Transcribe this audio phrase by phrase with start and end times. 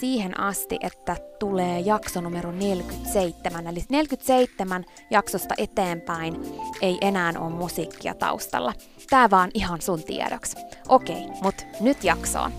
[0.00, 3.66] siihen asti, että tulee jakso numero 47.
[3.66, 6.42] Eli 47 jaksosta eteenpäin
[6.82, 8.72] ei enää ole musiikkia taustalla.
[9.10, 10.56] Tää vaan ihan sun tiedoksi.
[10.88, 12.52] Okei, mut nyt jaksoon.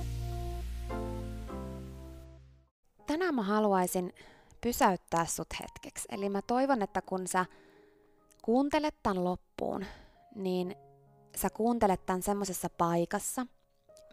[3.08, 4.14] Tänään mä haluaisin
[4.62, 6.08] pysäyttää sut hetkeksi.
[6.12, 7.46] Eli mä toivon, että kun sä
[8.42, 9.86] kuuntelet tän loppuun,
[10.36, 10.76] niin
[11.36, 13.46] sä kuuntelet tän semmosessa paikassa,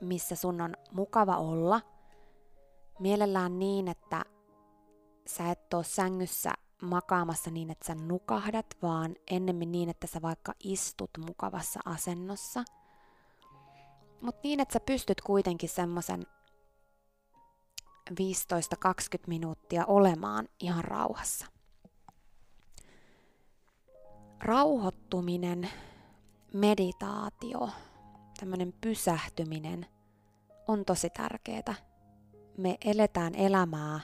[0.01, 1.81] missä sun on mukava olla–
[2.99, 4.25] Mielellään niin, että
[5.27, 10.53] sä et ole sängyssä makaamassa niin, että sä nukahdat, vaan ennemmin niin, että sä vaikka
[10.65, 12.65] istut mukavassa asennossa.
[14.21, 16.27] Mutta niin, että sä pystyt kuitenkin semmoisen
[18.11, 18.15] 15-20
[19.27, 21.47] minuuttia olemaan ihan rauhassa.
[24.41, 25.71] Rauhoittuminen,
[26.55, 27.69] meditaatio,
[28.41, 29.87] tämmöinen pysähtyminen
[30.69, 31.75] on tosi tärkeää
[32.57, 34.01] me eletään elämää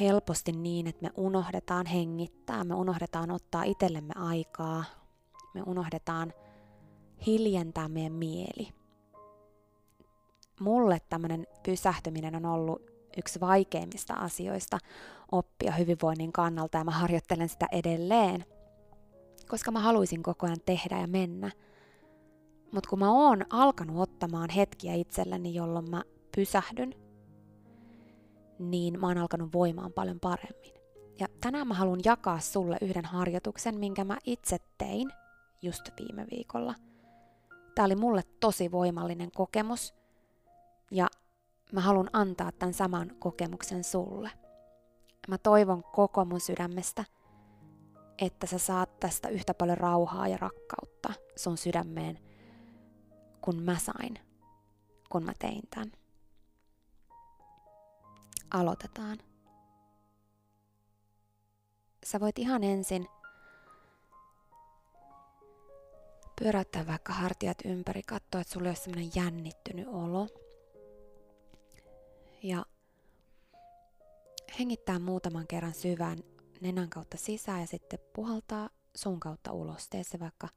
[0.00, 4.84] helposti niin, että me unohdetaan hengittää, me unohdetaan ottaa itsellemme aikaa,
[5.54, 6.32] me unohdetaan
[7.26, 8.68] hiljentää meidän mieli.
[10.60, 12.82] Mulle tämmöinen pysähtyminen on ollut
[13.16, 14.78] yksi vaikeimmista asioista
[15.32, 18.44] oppia hyvinvoinnin kannalta ja mä harjoittelen sitä edelleen,
[19.48, 21.50] koska mä haluaisin koko ajan tehdä ja mennä.
[22.72, 26.02] Mutta kun mä oon alkanut ottamaan hetkiä itselleni, jolloin mä
[26.36, 26.94] pysähdyn,
[28.58, 30.74] niin mä oon alkanut voimaan paljon paremmin.
[31.20, 35.10] Ja tänään mä haluan jakaa sulle yhden harjoituksen, minkä mä itse tein
[35.62, 36.74] just viime viikolla.
[37.74, 39.94] Tää oli mulle tosi voimallinen kokemus
[40.90, 41.06] ja
[41.72, 44.30] mä haluan antaa tämän saman kokemuksen sulle.
[45.28, 47.04] Mä toivon koko mun sydämestä,
[48.18, 52.18] että sä saat tästä yhtä paljon rauhaa ja rakkautta sun sydämeen,
[53.40, 54.18] kun mä sain,
[55.08, 55.92] kun mä tein tämän
[58.54, 59.18] aloitetaan.
[62.04, 63.08] Sä voit ihan ensin
[66.40, 70.28] pyöräyttää vaikka hartiat ympäri, katsoa, että sulla ei ole jännittynyt olo.
[72.42, 72.66] Ja
[74.58, 76.18] hengittää muutaman kerran syvään
[76.60, 79.88] nenän kautta sisään ja sitten puhaltaa suun kautta ulos.
[79.88, 80.48] Tee se vaikka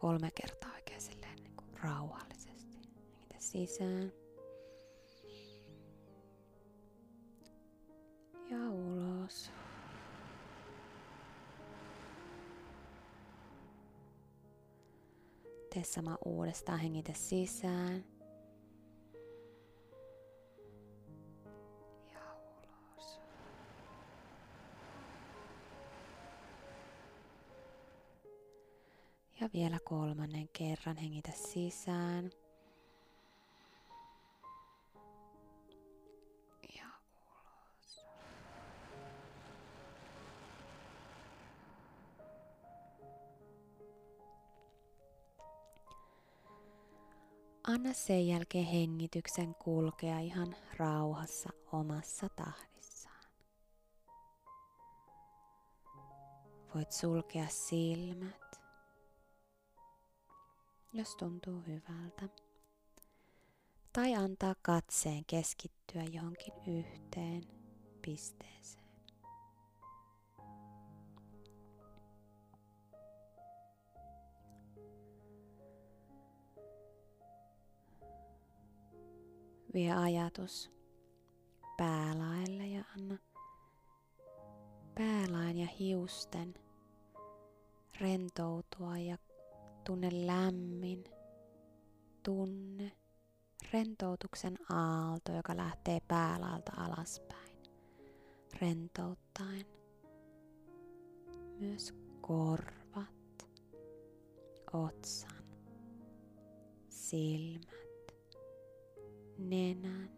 [0.00, 2.76] kolme kertaa oikein silleen niin kuin rauhallisesti.
[3.12, 4.25] Hengitä sisään.
[8.50, 9.50] Ja ulos.
[15.74, 18.04] Tee sama uudestaan, hengitä sisään.
[22.12, 23.20] Ja ulos.
[29.40, 32.30] Ja vielä kolmannen kerran hengitä sisään.
[47.76, 53.24] Anna sen jälkeen hengityksen kulkea ihan rauhassa omassa tahdissaan.
[56.74, 58.60] Voit sulkea silmät,
[60.92, 62.28] jos tuntuu hyvältä.
[63.92, 67.42] Tai antaa katseen keskittyä johonkin yhteen
[68.02, 68.85] pisteeseen.
[79.76, 80.70] Vie ajatus
[81.76, 83.18] päälaelle ja anna
[84.94, 86.54] päälain ja hiusten
[88.00, 89.18] rentoutua ja
[89.84, 91.04] tunne lämmin
[92.22, 92.92] tunne
[93.72, 97.56] rentoutuksen aalto, joka lähtee päälaalta alaspäin,
[98.60, 99.66] rentouttaen
[101.58, 103.48] myös korvat,
[104.72, 105.44] otsan,
[106.88, 107.85] silmät
[109.38, 110.10] nenän,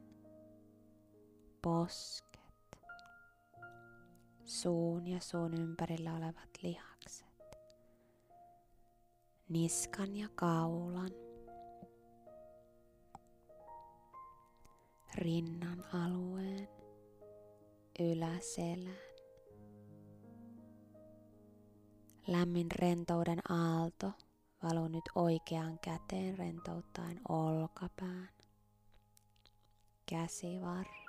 [1.63, 2.81] posket,
[4.45, 7.59] suun ja suun ympärillä olevat lihakset,
[9.49, 11.11] niskan ja kaulan,
[15.15, 16.69] rinnan alueen,
[18.01, 18.95] yläselän,
[22.27, 24.13] lämmin rentouden aalto
[24.63, 28.38] valuu nyt oikeaan käteen rentouttaen olkapään
[30.11, 31.09] käsivarren.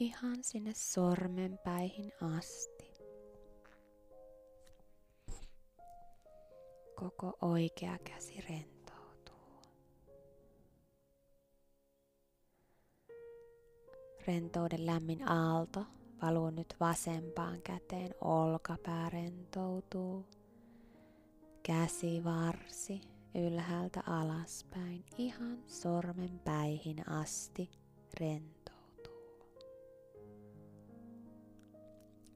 [0.00, 2.90] Ihan sinne sormenpäihin asti.
[6.94, 9.62] Koko oikea käsi rentoutuu.
[14.26, 15.86] Rentouden lämmin aalto
[16.22, 20.26] valuu nyt vasempaan käteen, olkapää rentoutuu,
[21.62, 27.70] käsivarsi ylhäältä alaspäin ihan sormen päihin asti
[28.20, 29.50] rentoutuu.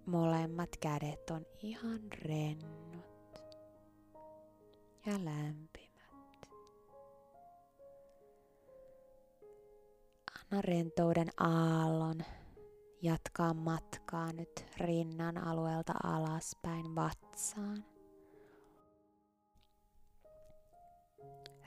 [0.07, 3.59] Molemmat kädet on ihan rennot
[5.07, 5.95] ja lämpimät.
[10.41, 12.21] Anna rentouden aallon
[13.03, 17.94] jatkaa matkaa nyt rinnan alueelta alaspäin vatsaan.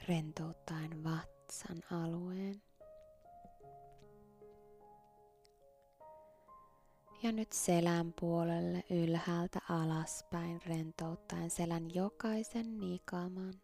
[0.08, 2.62] Rentouttaen vatsan alueen.
[7.22, 13.54] Ja nyt selän puolelle ylhäältä alaspäin rentouttaen selän jokaisen nikaman.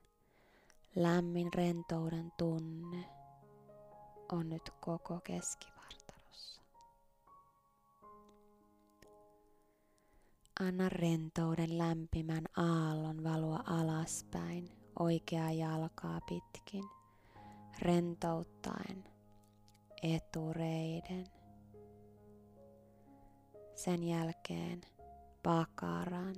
[0.97, 3.05] Lämmin rentouden tunne
[4.33, 6.63] on nyt koko keskivartalossa.
[10.61, 16.85] Anna rentouden lämpimän aallon valua alaspäin oikeaa jalkaa pitkin,
[17.79, 19.05] rentouttaen
[20.03, 21.27] etureiden.
[23.75, 24.81] Sen jälkeen
[25.43, 26.37] pakaran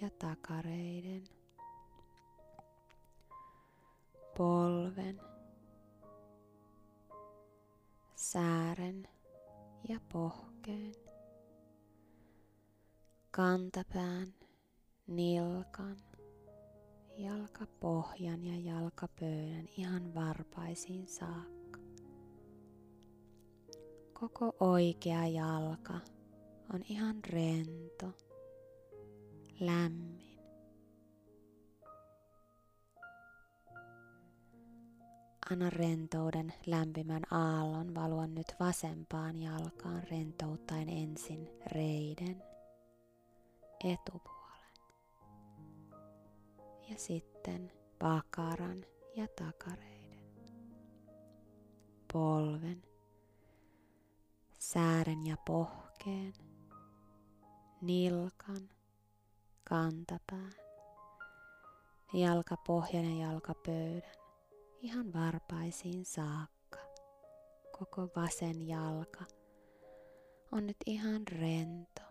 [0.00, 1.24] ja takareiden,
[4.36, 5.20] polven,
[8.16, 9.08] säären
[9.88, 10.94] ja pohkeen,
[13.30, 14.34] kantapään,
[15.06, 15.96] nilkan,
[17.22, 21.78] jalkapohjan ja jalkapöydän ihan varpaisiin saakka.
[24.12, 25.94] Koko oikea jalka
[26.74, 28.12] on ihan rento,
[29.60, 30.22] lämmin.
[35.50, 42.42] Anna rentouden lämpimän aallon valua nyt vasempaan jalkaan rentouttaen ensin reiden
[43.84, 44.41] etupuolella
[46.90, 48.84] ja sitten pakaran
[49.16, 50.76] ja takareiden,
[52.12, 52.82] polven,
[54.58, 56.32] säären ja pohkeen,
[57.82, 58.68] nilkan,
[59.64, 60.52] kantapään,
[62.12, 64.22] jalkapohjan ja jalkapöydän
[64.82, 66.78] ihan varpaisiin saakka.
[67.78, 69.24] Koko vasen jalka
[70.52, 72.02] on nyt ihan rento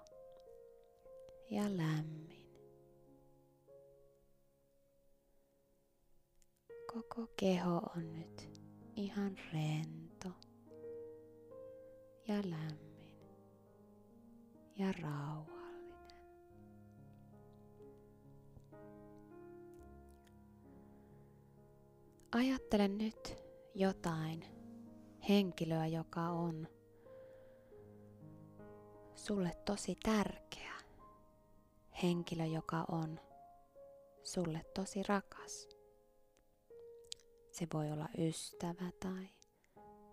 [1.50, 2.41] ja lämmin.
[6.94, 8.60] Koko keho on nyt
[8.96, 10.30] ihan rento
[12.28, 13.36] ja lämmin
[14.76, 16.16] ja rauhallinen.
[22.32, 23.36] Ajattele nyt
[23.76, 24.46] jotain
[25.30, 26.68] henkilöä, joka on
[29.16, 30.74] sulle tosi tärkeä.
[32.04, 33.20] Henkilö, joka on
[34.24, 35.71] sulle tosi rakas.
[37.52, 39.30] Se voi olla ystävä tai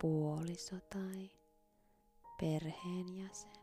[0.00, 1.30] puoliso tai
[2.40, 3.58] perheenjäsen.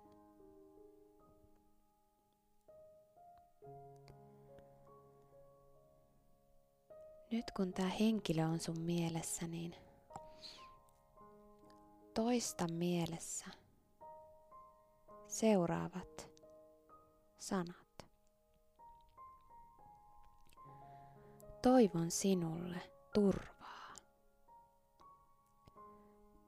[7.32, 9.75] Nyt kun tämä henkilö on sun mielessä, niin
[12.13, 13.46] toista mielessä
[15.27, 16.29] seuraavat
[17.39, 18.05] sanat.
[21.62, 23.54] Toivon sinulle turvaa.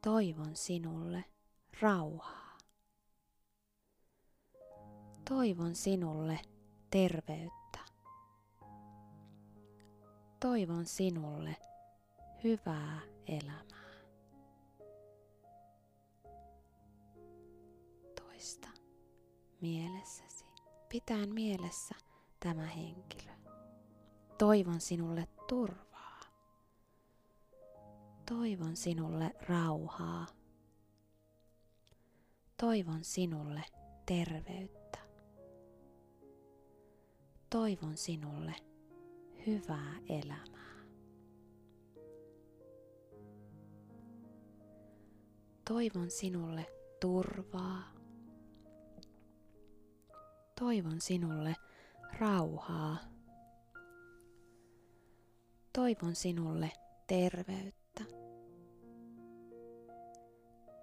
[0.01, 1.23] Toivon sinulle
[1.81, 2.57] rauhaa.
[5.29, 6.39] Toivon sinulle
[6.91, 7.79] terveyttä.
[10.39, 11.55] Toivon sinulle
[12.43, 13.87] hyvää elämää.
[18.15, 18.67] Toista
[19.61, 20.45] mielessäsi.
[20.89, 21.95] Pitäen mielessä
[22.39, 23.31] tämä henkilö.
[24.37, 25.86] Toivon sinulle turvaa.
[28.29, 30.27] Toivon sinulle rauhaa
[32.57, 33.63] Toivon sinulle
[34.05, 34.97] terveyttä.
[37.49, 38.55] Toivon sinulle
[39.47, 40.85] hyvää elämää.
[45.67, 46.65] Toivon sinulle
[47.01, 47.93] turvaa.
[50.59, 51.55] Toivon sinulle
[52.19, 52.97] rauhaa.
[55.73, 56.71] Toivon sinulle
[57.07, 57.86] terveyttä.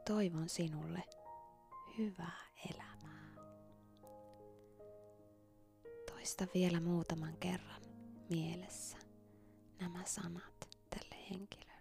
[0.06, 1.02] Toivon sinulle
[1.98, 3.34] hyvää elämää.
[6.10, 7.82] Toista vielä muutaman kerran
[8.30, 8.96] mielessä
[9.80, 11.73] nämä sanat tälle henkilölle.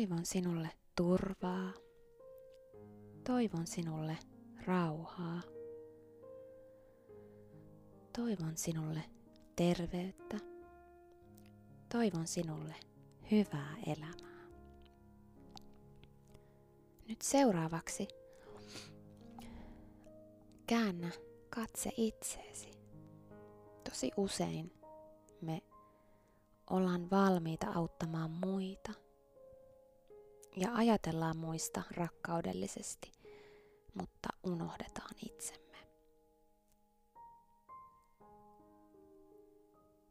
[0.00, 1.72] Toivon sinulle turvaa.
[3.26, 4.18] Toivon sinulle
[4.66, 5.40] rauhaa.
[8.16, 9.02] Toivon sinulle
[9.56, 10.36] terveyttä.
[11.92, 12.74] Toivon sinulle
[13.30, 14.46] hyvää elämää.
[17.08, 18.08] Nyt seuraavaksi
[20.66, 21.10] käännä
[21.50, 22.70] katse itseesi.
[23.90, 24.72] Tosi usein
[25.40, 25.62] me
[26.70, 28.92] ollaan valmiita auttamaan muita–
[30.56, 33.12] ja ajatellaan muista rakkaudellisesti,
[33.94, 35.78] mutta unohdetaan itsemme.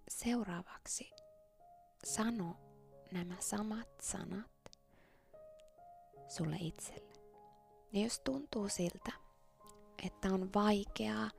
[0.09, 1.11] Seuraavaksi
[2.05, 2.57] sano
[3.11, 4.71] nämä samat sanat
[6.27, 7.19] sulle itselle.
[7.91, 9.11] Ja jos tuntuu siltä,
[10.05, 11.29] että on vaikeaa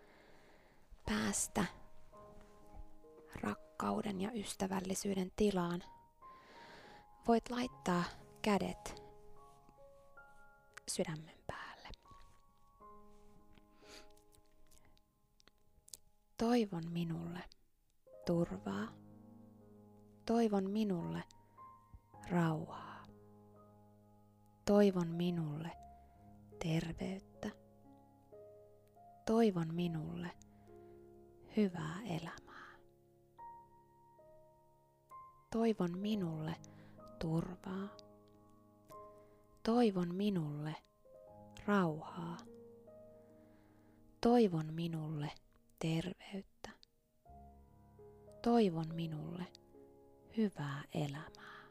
[1.07, 1.64] päästä
[3.35, 5.85] rakkauden ja ystävällisyyden tilaan,
[7.28, 8.04] voit laittaa
[8.42, 9.02] kädet
[10.88, 11.88] sydämen päälle.
[16.38, 17.40] Toivon minulle
[18.26, 18.88] turvaa.
[20.26, 21.23] Toivon minulle
[22.30, 23.04] rauhaa.
[24.64, 25.70] Toivon minulle
[26.62, 27.50] terveyttä.
[29.26, 30.30] Toivon minulle
[31.56, 32.76] hyvää elämää.
[35.50, 36.56] Toivon minulle
[37.18, 38.10] turvaa.
[39.71, 40.77] Toivon minulle
[41.67, 42.37] rauhaa.
[44.21, 45.31] Toivon minulle
[45.79, 46.71] terveyttä.
[48.43, 49.47] Toivon minulle
[50.37, 51.67] hyvää elämää.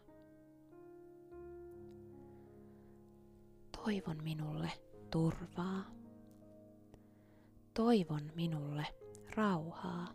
[3.72, 4.72] Toivon minulle
[5.12, 5.86] turvaa.
[7.74, 8.86] Toivon minulle
[9.36, 10.08] rauhaa.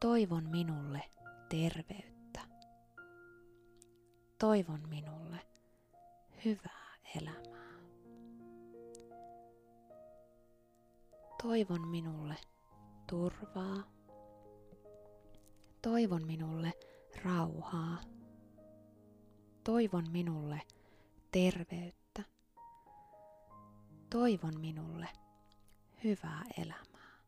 [0.00, 1.02] Toivon minulle
[1.48, 2.09] terveyttä.
[4.40, 5.40] Toivon minulle
[6.44, 7.80] hyvää elämää.
[11.42, 12.36] Toivon minulle
[13.06, 13.82] turvaa.
[15.82, 16.72] Toivon minulle
[17.24, 18.00] rauhaa.
[19.64, 20.60] Toivon minulle
[21.32, 22.22] terveyttä.
[24.10, 25.08] Toivon minulle
[26.04, 27.20] hyvää elämää.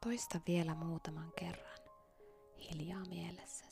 [0.00, 1.78] Toista vielä muutaman kerran
[2.58, 3.67] hiljaa mielessäsi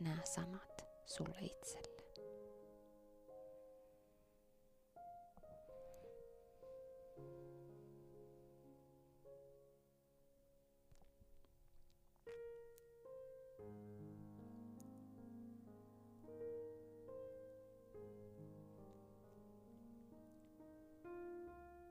[0.00, 1.96] nämä sanat sulle itselle.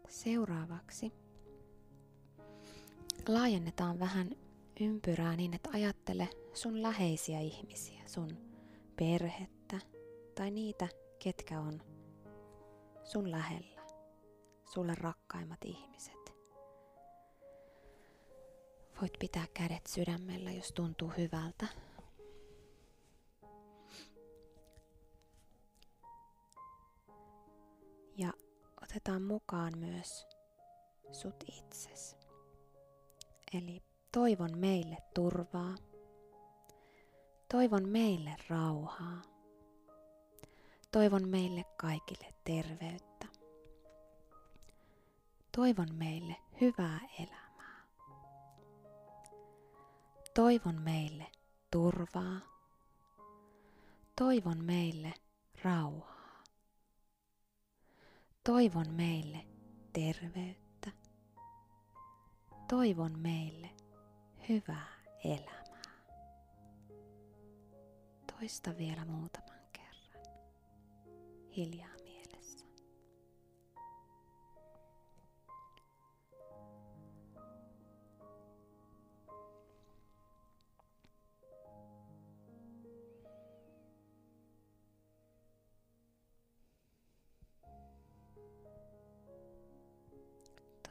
[0.09, 1.13] Seuraavaksi
[3.27, 4.44] laajennetaan vähän
[4.79, 8.37] ympyrää niin, että ajattele sun läheisiä ihmisiä, sun
[8.95, 9.79] perhettä
[10.35, 10.87] tai niitä,
[11.19, 11.81] ketkä on
[13.03, 13.81] sun lähellä,
[14.73, 16.35] sulle rakkaimmat ihmiset.
[19.01, 21.67] Voit pitää kädet sydämellä, jos tuntuu hyvältä.
[28.17, 28.33] Ja
[28.81, 30.27] otetaan mukaan myös
[31.11, 32.17] sut itses.
[33.53, 33.84] Eli
[34.15, 35.75] toivon meille turvaa.
[37.51, 39.21] Toivon meille rauhaa.
[40.91, 43.27] Toivon meille kaikille terveyttä.
[45.55, 47.87] Toivon meille hyvää elämää.
[50.33, 51.25] Toivon meille
[51.71, 52.39] turvaa.
[54.15, 55.13] Toivon meille
[55.63, 56.43] rauhaa.
[58.43, 59.45] Toivon meille
[59.93, 60.91] terveyttä.
[62.67, 63.74] Toivon meille
[64.49, 64.87] hyvää
[65.23, 65.81] elämää.
[68.39, 70.25] Toista vielä muutaman kerran.
[71.57, 72.65] Hiljaa mielessä.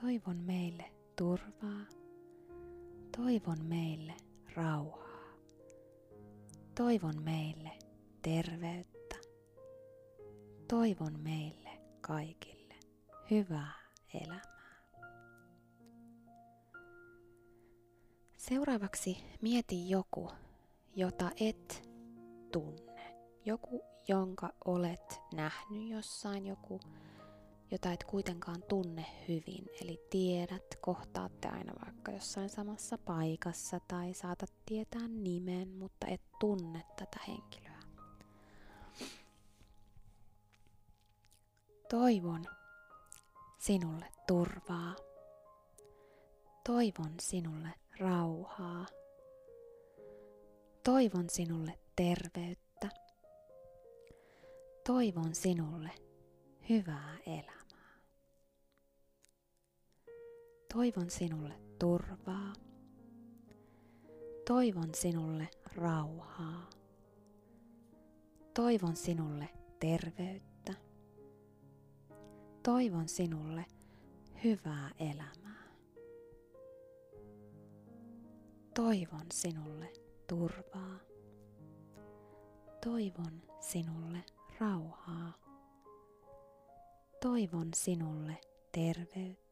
[0.03, 2.04] Toivon meille turvaa.
[3.17, 4.15] Toivon meille
[4.55, 5.35] rauhaa.
[6.75, 7.71] Toivon meille
[8.23, 9.17] terveyttä.
[10.69, 12.75] Toivon meille kaikille
[13.31, 13.73] hyvää
[14.15, 14.55] elämää.
[18.37, 20.31] Seuraavaksi mieti joku,
[20.97, 21.91] jota et
[22.53, 23.17] tunne.
[23.45, 26.81] Joku, jonka olet nähnyt jossain, joku,
[27.75, 29.69] jota et kuitenkaan tunne hyvin.
[29.83, 36.85] Eli tiedät, kohtaatte aina vaikka jossain samassa paikassa tai saatat tietää nimen, mutta et tunne
[36.97, 37.81] tätä henkilöä.
[41.91, 42.45] Toivon
[43.59, 44.97] sinulle turvaa.
[46.67, 48.87] Toivon sinulle rauhaa.
[50.85, 52.89] Toivon sinulle terveyttä.
[54.87, 55.91] Toivon sinulle
[56.69, 57.64] hyvää elämää.
[60.75, 62.53] Toivon sinulle turvaa.
[64.47, 66.71] Toivon sinulle rauhaa.
[68.55, 69.49] Toivon sinulle
[69.81, 70.75] terveyttä.
[72.63, 73.65] Toivon sinulle
[74.45, 75.65] hyvää elämää.
[78.75, 79.93] Toivon sinulle
[80.27, 80.99] turvaa.
[82.85, 84.25] Toivon sinulle
[84.61, 85.33] rauhaa.
[87.23, 88.41] Toivon sinulle
[88.73, 89.44] terveyttä.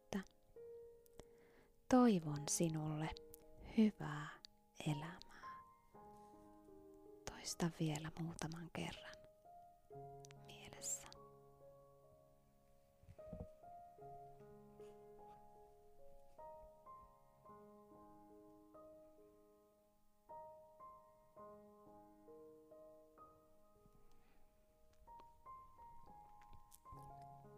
[1.93, 3.11] Toivon sinulle
[3.79, 4.29] hyvää
[4.87, 5.21] elämää.
[7.31, 9.15] Toista vielä muutaman kerran
[10.47, 11.07] mielessä.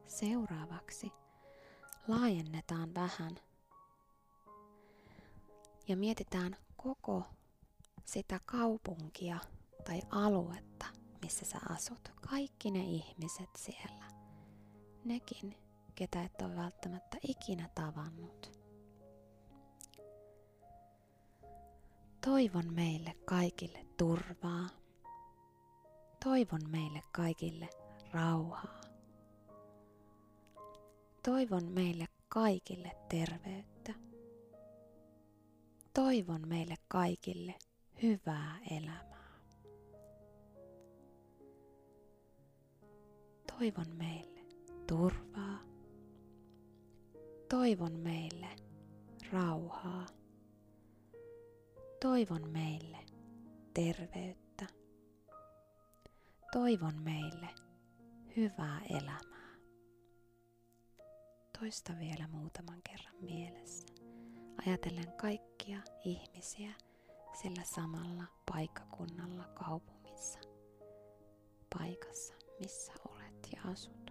[0.07, 1.13] Seuraavaksi
[2.09, 3.39] laajennetaan vähän
[5.89, 7.23] ja mietitään koko
[8.05, 9.39] sitä kaupunkia
[9.85, 10.87] tai aluetta,
[11.23, 12.09] missä sä asut.
[12.31, 14.05] Kaikki ne ihmiset siellä.
[15.05, 15.57] Nekin,
[15.95, 18.61] ketä et ole välttämättä ikinä tavannut.
[22.25, 24.69] Toivon meille kaikille turvaa.
[26.25, 27.69] Toivon meille kaikille
[28.13, 28.81] rauhaa.
[31.23, 33.74] Toivon meille kaikille terveyttä.
[35.95, 37.55] Toivon meille kaikille
[38.03, 39.39] hyvää elämää.
[43.59, 44.41] Toivon meille
[44.87, 45.61] turvaa.
[47.49, 48.49] Toivon meille
[49.33, 50.07] rauhaa.
[52.03, 52.99] Toivon meille
[53.75, 54.67] terveyttä.
[56.53, 57.49] Toivon meille
[58.37, 59.55] hyvää elämää.
[61.61, 63.87] Toista vielä muutaman kerran mielessä.
[64.67, 65.13] Ajatellen
[65.65, 66.71] kaikkia ihmisiä
[67.43, 70.39] sillä samalla paikkakunnalla kaupungissa,
[71.79, 74.04] paikassa, missä olet ja asut.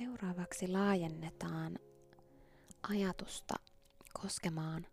[0.00, 1.78] Seuraavaksi laajennetaan
[2.90, 3.54] ajatusta
[4.22, 4.86] koskemaan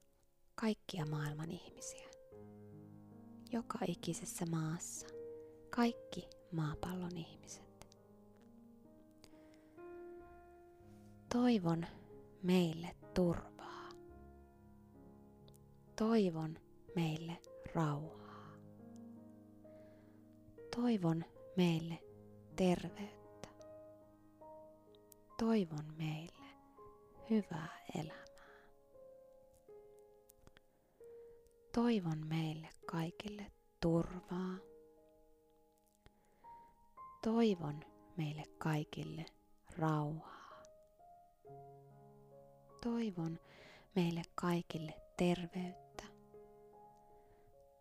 [0.55, 2.09] kaikkia maailman ihmisiä.
[3.51, 5.07] Joka ikisessä maassa
[5.69, 7.87] kaikki maapallon ihmiset.
[11.33, 11.85] Toivon
[12.43, 13.89] meille turvaa.
[15.95, 16.59] Toivon
[16.95, 17.41] meille
[17.75, 18.53] rauhaa.
[20.75, 21.25] Toivon
[21.57, 21.99] meille
[22.55, 23.16] terveyttä
[25.37, 26.45] toivon meille
[27.29, 28.25] hyvää elämää.
[31.73, 34.57] Toivon meille kaikille turvaa.
[37.23, 37.85] Toivon
[38.17, 39.25] meille kaikille
[39.77, 40.61] rauhaa.
[42.83, 43.39] Toivon
[43.95, 46.03] meille kaikille terveyttä.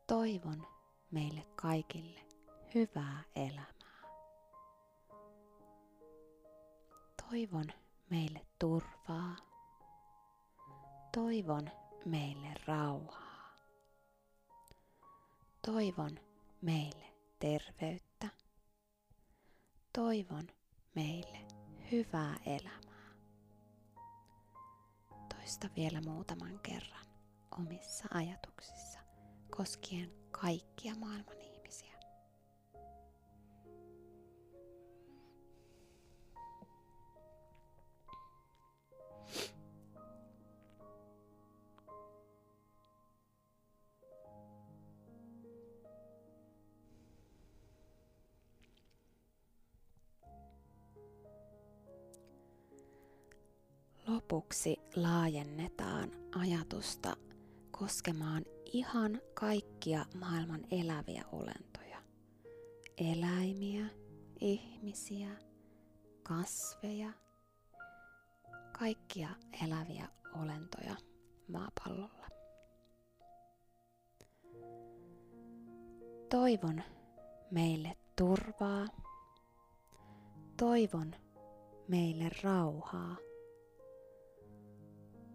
[0.07, 0.67] Toivon
[1.11, 2.21] meille kaikille
[2.75, 3.76] hyvää elämää.
[7.31, 7.67] Toivon
[8.11, 9.37] meille turvaa.
[11.15, 11.71] Toivon
[12.05, 13.55] meille rauhaa.
[15.67, 16.19] Toivon
[16.63, 17.05] meille
[17.39, 18.29] terveyttä.
[19.93, 20.49] Toivon
[20.95, 21.39] meille
[21.93, 23.13] hyvää elämää.
[25.29, 27.07] Toista vielä muutaman kerran
[27.59, 28.99] omissa ajatuksissa
[29.57, 31.46] koskien kaikkia maailman
[54.27, 57.17] lopuksi laajennetaan ajatusta
[57.71, 62.03] koskemaan ihan kaikkia maailman eläviä olentoja.
[62.99, 63.87] Eläimiä,
[64.41, 65.29] ihmisiä,
[66.23, 67.13] kasveja,
[68.79, 69.29] kaikkia
[69.65, 70.09] eläviä
[70.43, 70.97] olentoja
[71.49, 72.27] maapallolla.
[76.31, 76.83] Toivon
[77.51, 78.87] meille turvaa.
[80.57, 81.15] Toivon
[81.89, 83.26] meille rauhaa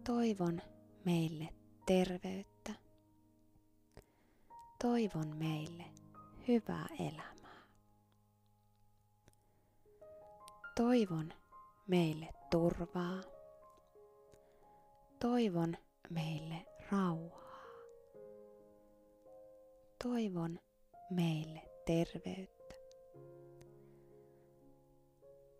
[0.04, 0.62] Toivon
[1.04, 1.48] meille
[1.86, 2.72] terveyttä.
[4.82, 5.84] Toivon meille
[6.48, 7.62] hyvää elämää.
[10.76, 11.32] Toivon
[11.86, 13.20] meille turvaa.
[15.20, 15.76] Toivon
[16.10, 17.62] meille rauhaa.
[20.04, 20.58] Toivon
[21.10, 22.74] meille terveyttä.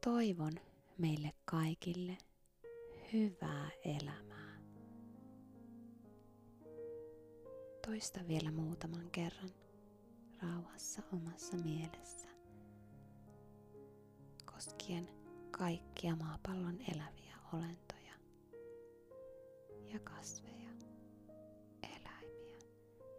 [0.04, 0.52] Toivon
[0.98, 2.18] meille kaikille
[3.12, 4.31] hyvää elämää.
[7.86, 9.50] Toista vielä muutaman kerran
[10.42, 12.28] rauhassa omassa mielessä
[14.54, 15.08] koskien
[15.50, 18.14] kaikkia maapallon eläviä olentoja
[19.92, 20.70] ja kasveja,
[21.82, 22.58] eläimiä,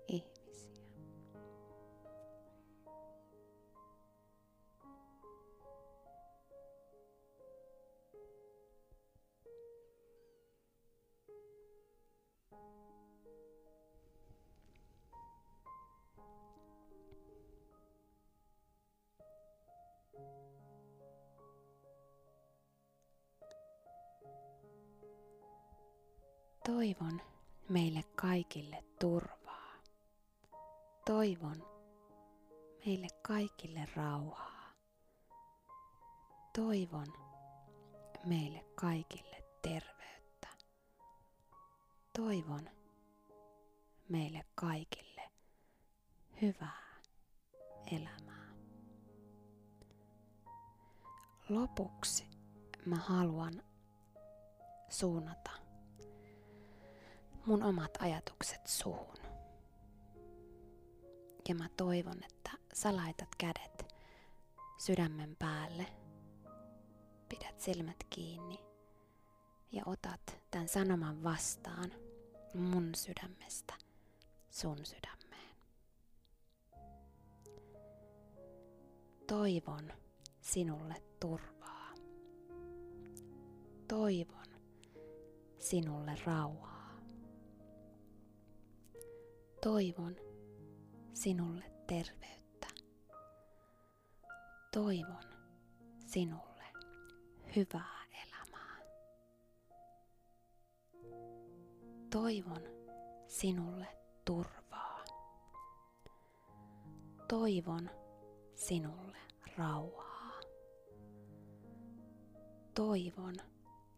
[0.07, 0.42] ihmisiä.
[26.65, 27.21] Toivon
[27.69, 29.73] meille kaikille turvaa.
[31.05, 31.65] Toivon
[32.85, 34.73] meille kaikille rauhaa.
[36.55, 37.07] Toivon
[38.25, 40.47] meille kaikille terveyttä.
[42.17, 42.69] Toivon
[44.09, 45.31] meille kaikille
[46.41, 47.01] hyvää
[47.91, 48.53] elämää.
[51.49, 52.27] Lopuksi
[52.85, 53.63] mä haluan
[54.89, 55.51] suunnata
[57.45, 59.17] mun omat ajatukset suhun.
[61.49, 63.93] Ja mä toivon, että sä laitat kädet
[64.77, 65.85] sydämen päälle,
[67.29, 68.59] pidät silmät kiinni
[69.71, 71.91] ja otat tämän sanoman vastaan
[72.53, 73.73] mun sydämestä
[74.49, 75.55] sun sydämeen.
[79.27, 79.93] Toivon
[80.41, 81.93] sinulle turvaa.
[83.87, 84.47] Toivon
[85.59, 86.72] sinulle rauhaa.
[89.63, 90.15] Toivon
[91.13, 92.67] sinulle terveyttä.
[94.73, 95.23] Toivon
[96.05, 96.63] sinulle
[97.55, 98.77] hyvää elämää.
[102.11, 102.61] Toivon
[103.27, 103.87] sinulle
[104.25, 105.03] turvaa.
[107.27, 107.89] Toivon
[108.55, 109.17] sinulle
[109.57, 110.39] rauhaa.
[112.75, 113.35] Toivon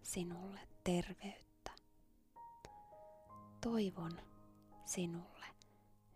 [0.03, 1.71] sinulle terveyttä.
[3.61, 4.11] Toivon
[4.85, 5.34] sinulle